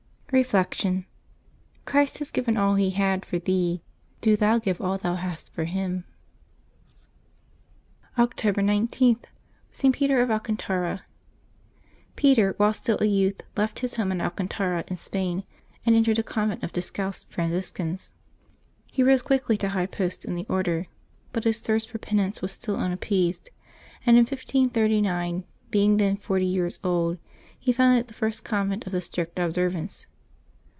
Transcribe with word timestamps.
Reflection.— 0.33 1.05
Christ 1.85 2.19
has 2.19 2.31
given 2.31 2.55
all 2.55 2.75
He 2.75 2.91
had 2.91 3.25
for 3.25 3.37
thee; 3.37 3.83
do 4.21 4.37
thou 4.37 4.59
give 4.59 4.79
all 4.79 4.97
thou 4.97 5.15
hast 5.15 5.53
for 5.53 5.65
Him. 5.65 6.05
340 8.15 8.15
LIVES 8.15 8.15
OF 8.15 8.37
THE 8.37 8.45
SAINTS 8.45 8.47
[October 8.47 8.61
20 9.11 9.13
October 9.17 9.27
19.— 9.67 9.73
ST. 9.75 9.95
PETER 9.97 10.21
OF 10.21 10.31
ALCANTARA. 10.31 11.01
CETER, 12.15 12.53
while 12.55 12.73
still 12.73 12.97
a 13.01 13.05
youth, 13.07 13.41
left 13.57 13.79
his 13.79 13.95
home 13.95 14.13
at 14.13 14.21
x\lcaiitara 14.21 14.89
in 14.89 14.95
Spain, 14.95 15.43
and 15.85 15.97
entered 15.97 16.17
a 16.17 16.23
convent 16.23 16.63
of 16.63 16.71
Discalced 16.71 17.29
Fran 17.29 17.51
ciscans. 17.51 18.13
He 18.89 19.03
rose 19.03 19.21
quickly 19.21 19.57
to 19.57 19.67
high 19.67 19.85
posts 19.85 20.23
in 20.23 20.35
the 20.35 20.45
Order, 20.47 20.87
but 21.33 21.43
his 21.43 21.59
thirst 21.59 21.89
for 21.89 21.97
penance 21.97 22.41
was 22.41 22.53
still 22.53 22.77
unappeased, 22.77 23.49
and 24.05 24.15
in 24.15 24.21
1539, 24.23 25.43
being 25.71 25.97
then 25.97 26.15
forty 26.15 26.45
years 26.45 26.79
old, 26.85 27.17
he 27.59 27.73
founded 27.73 28.07
the 28.07 28.13
first 28.13 28.45
convent 28.45 28.85
of 28.87 28.93
the" 28.93 29.01
Strict 29.01 29.37
Observance." 29.37 30.05